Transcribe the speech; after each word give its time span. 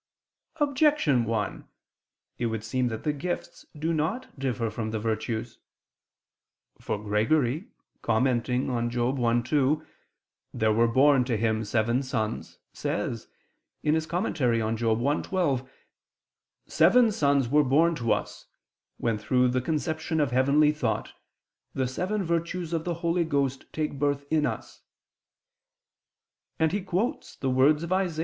Objection 0.59 1.25
1: 1.25 1.67
It 2.39 2.47
would 2.47 2.63
seem 2.63 2.87
that 2.87 3.03
the 3.03 3.13
gifts 3.13 3.67
do 3.77 3.93
not 3.93 4.39
differ 4.39 4.71
from 4.71 4.89
the 4.89 4.97
virtues. 4.97 5.59
For 6.79 6.97
Gregory 6.97 7.67
commenting 8.01 8.67
on 8.67 8.89
Job 8.89 9.19
1:2, 9.19 9.85
"There 10.55 10.73
were 10.73 10.87
born 10.87 11.23
to 11.25 11.37
him 11.37 11.63
seven 11.63 12.01
sons," 12.01 12.57
says 12.73 13.27
(Moral. 13.83 14.25
i, 14.25 14.33
12): 15.21 15.69
"Seven 16.65 17.11
sons 17.11 17.47
were 17.47 17.63
born 17.63 17.93
to 17.93 18.11
us, 18.11 18.47
when 18.97 19.19
through 19.19 19.49
the 19.49 19.61
conception 19.61 20.19
of 20.19 20.31
heavenly 20.31 20.71
thought, 20.71 21.13
the 21.75 21.87
seven 21.87 22.23
virtues 22.23 22.73
of 22.73 22.85
the 22.85 22.95
Holy 23.05 23.23
Ghost 23.23 23.71
take 23.71 23.99
birth 23.99 24.25
in 24.31 24.47
us": 24.47 24.81
and 26.57 26.71
he 26.71 26.81
quotes 26.81 27.35
the 27.35 27.51
words 27.51 27.83
of 27.83 27.91
Isa. 27.93 28.19